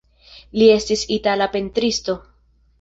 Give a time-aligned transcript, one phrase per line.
[0.61, 2.19] Li estis itala pentristo.